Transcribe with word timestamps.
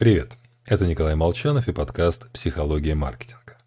Привет, 0.00 0.38
это 0.64 0.86
Николай 0.86 1.14
Молчанов 1.14 1.68
и 1.68 1.74
подкаст 1.74 2.32
«Психология 2.32 2.94
маркетинга». 2.94 3.58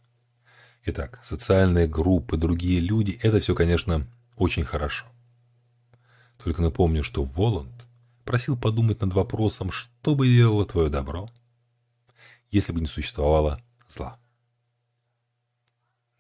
Итак, 0.83 1.21
социальные 1.23 1.87
группы, 1.87 2.37
другие 2.37 2.79
люди– 2.79 3.19
это 3.21 3.39
все, 3.39 3.53
конечно, 3.53 4.07
очень 4.35 4.63
хорошо. 4.63 5.05
Только 6.43 6.63
напомню, 6.63 7.03
что 7.03 7.23
Воланд 7.23 7.85
просил 8.25 8.57
подумать 8.57 8.99
над 8.99 9.13
вопросом, 9.13 9.71
что 9.71 10.15
бы 10.15 10.25
делало 10.27 10.65
твое 10.65 10.89
добро, 10.89 11.29
если 12.49 12.71
бы 12.71 12.81
не 12.81 12.87
существовало 12.87 13.61
зла. 13.87 14.17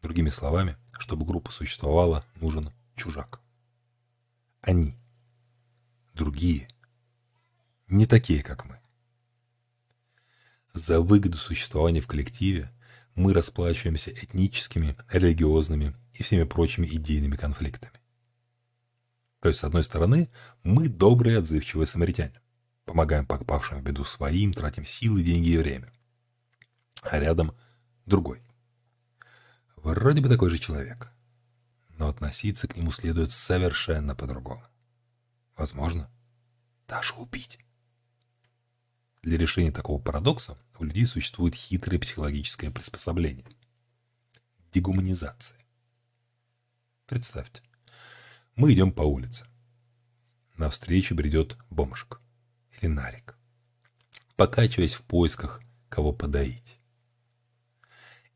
Другими 0.03 0.29
словами, 0.29 0.77
чтобы 0.99 1.25
группа 1.25 1.51
существовала, 1.51 2.23
нужен 2.35 2.69
чужак. 2.95 3.41
Они. 4.61 4.95
Другие. 6.13 6.67
Не 7.87 8.05
такие, 8.05 8.43
как 8.43 8.65
мы. 8.65 8.82
За 10.73 11.01
выгоду 11.01 11.37
существования 11.37 12.01
в 12.01 12.07
коллективе 12.07 12.71
мы 13.13 13.33
расплачиваемся 13.33 14.11
этническими, 14.11 14.97
религиозными 15.11 15.95
и 16.13 16.23
всеми 16.23 16.43
прочими 16.43 16.87
идейными 16.87 17.35
конфликтами. 17.35 17.93
То 19.39 19.49
есть, 19.49 19.59
с 19.59 19.63
одной 19.63 19.83
стороны, 19.83 20.31
мы 20.63 20.87
добрые, 20.87 21.37
отзывчивые 21.37 21.85
самаритяне. 21.85 22.41
Помогаем 22.85 23.25
попавшим 23.25 23.79
в 23.79 23.83
беду 23.83 24.03
своим, 24.03 24.53
тратим 24.53 24.83
силы, 24.83 25.21
деньги 25.21 25.49
и 25.49 25.57
время. 25.57 25.93
А 27.03 27.19
рядом 27.19 27.55
другой. 28.05 28.41
Вроде 29.75 30.21
бы 30.21 30.29
такой 30.29 30.49
же 30.49 30.57
человек. 30.57 31.11
Но 31.89 32.07
относиться 32.07 32.67
к 32.67 32.75
нему 32.75 32.91
следует 32.91 33.31
совершенно 33.31 34.15
по-другому. 34.15 34.63
Возможно, 35.55 36.09
даже 36.87 37.13
убить. 37.13 37.59
Для 39.23 39.37
решения 39.37 39.71
такого 39.71 40.01
парадокса 40.01 40.57
у 40.79 40.83
людей 40.83 41.05
существует 41.05 41.55
хитрое 41.55 41.97
психологическое 41.97 42.69
приспособление– 42.69 43.45
дегуманизация. 44.73 45.57
Представьте, 47.05 47.61
мы 48.57 48.73
идем 48.73 48.91
по 48.91 49.01
улице. 49.01 49.45
Навстречу 50.57 51.15
бредет 51.15 51.57
бомжик 51.69 52.19
или 52.81 52.87
нарик, 52.87 53.37
покачиваясь 54.35 54.93
в 54.93 55.03
поисках, 55.03 55.61
кого 55.87 56.11
подоить. 56.11 56.77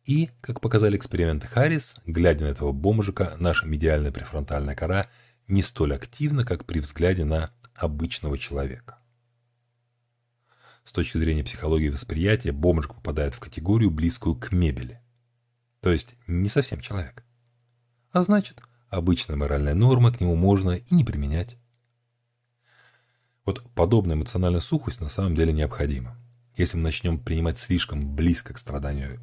И, 0.06 0.30
как 0.40 0.62
показали 0.62 0.96
эксперименты 0.96 1.48
Харрис, 1.48 1.96
глядя 2.06 2.46
на 2.46 2.50
этого 2.50 2.72
бомжика, 2.72 3.36
наша 3.40 3.66
медиальная 3.66 4.14
префронтальная 4.14 4.76
кора 4.76 5.10
не 5.50 5.64
столь 5.64 5.96
активна, 5.96 6.46
как 6.46 6.66
при 6.66 6.80
взгляде 6.80 7.26
на 7.26 7.52
обычного 7.76 8.38
человека. 8.38 9.00
С 10.88 10.94
точки 10.94 11.18
зрения 11.18 11.44
психологии 11.44 11.90
восприятия, 11.90 12.54
бомжик 12.54 12.96
попадает 12.96 13.34
в 13.34 13.42
категорию, 13.42 13.92
близкую 13.92 14.36
к 14.36 14.54
мебели. 14.54 15.02
То 15.82 15.92
есть 15.92 16.16
не 16.28 16.48
совсем 16.48 16.80
человек. 16.80 17.26
А 18.12 18.24
значит, 18.24 18.64
обычная 18.88 19.36
моральная 19.36 19.74
норма 19.74 20.14
к 20.14 20.22
нему 20.22 20.36
можно 20.36 20.78
и 20.78 20.96
не 20.96 21.04
применять. 21.04 21.58
Вот 23.44 23.70
подобная 23.74 24.16
эмоциональная 24.16 24.62
сухость 24.62 25.02
на 25.02 25.10
самом 25.10 25.36
деле 25.36 25.52
необходима. 25.52 26.18
Если 26.56 26.78
мы 26.78 26.84
начнем 26.84 27.20
принимать 27.20 27.60
слишком 27.60 28.16
близко 28.16 28.54
к 28.54 28.58
страданию, 28.58 29.20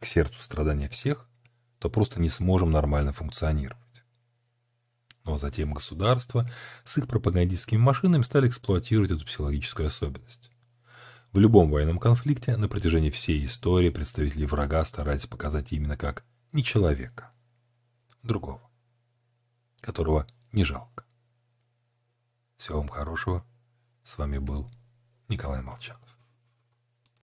к 0.00 0.06
сердцу 0.06 0.42
страдания 0.42 0.88
всех, 0.88 1.28
то 1.78 1.90
просто 1.90 2.22
не 2.22 2.30
сможем 2.30 2.70
нормально 2.70 3.12
функционировать. 3.12 4.02
Но 5.24 5.36
затем 5.36 5.74
государство 5.74 6.50
с 6.86 6.96
их 6.96 7.06
пропагандистскими 7.06 7.78
машинами 7.78 8.22
стали 8.22 8.48
эксплуатировать 8.48 9.10
эту 9.10 9.26
психологическую 9.26 9.88
особенность. 9.88 10.53
В 11.34 11.38
любом 11.40 11.68
военном 11.68 11.98
конфликте 11.98 12.56
на 12.56 12.68
протяжении 12.68 13.10
всей 13.10 13.44
истории 13.44 13.90
представители 13.90 14.44
врага 14.44 14.84
старались 14.84 15.26
показать 15.26 15.72
именно 15.72 15.96
как 15.96 16.24
не 16.52 16.62
человека, 16.62 17.32
другого, 18.22 18.62
которого 19.80 20.28
не 20.52 20.62
жалко. 20.62 21.04
Всего 22.56 22.78
вам 22.78 22.88
хорошего. 22.88 23.44
С 24.04 24.16
вами 24.16 24.38
был 24.38 24.70
Николай 25.26 25.60
Молчанов. 25.60 26.13